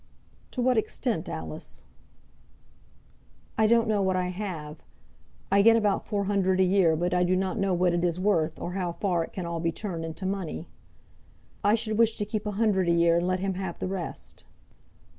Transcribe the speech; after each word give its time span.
"To 0.49 0.63
what 0.63 0.79
extent, 0.79 1.29
Alice?" 1.29 1.83
"I 3.55 3.67
don't 3.67 3.87
know 3.87 4.01
what 4.01 4.15
I 4.15 4.29
have. 4.29 4.77
I 5.51 5.61
get 5.61 5.75
about 5.75 6.03
four 6.03 6.23
hundred 6.23 6.59
a 6.59 6.63
year, 6.63 6.95
but 6.95 7.13
I 7.13 7.23
do 7.23 7.35
not 7.35 7.59
know 7.59 7.75
what 7.75 7.93
it 7.93 8.03
is 8.03 8.19
worth, 8.19 8.59
or 8.59 8.71
how 8.71 8.93
far 8.93 9.23
it 9.23 9.31
can 9.31 9.45
all 9.45 9.59
be 9.59 9.71
turned 9.71 10.03
into 10.03 10.25
money. 10.25 10.67
I 11.63 11.75
should 11.75 11.99
wish 11.99 12.17
to 12.17 12.25
keep 12.25 12.47
a 12.47 12.51
hundred 12.57 12.87
a 12.89 12.91
year 12.91 13.17
and 13.17 13.27
let 13.27 13.41
him 13.41 13.53
have 13.53 13.77
the 13.77 13.87
rest." 13.87 14.43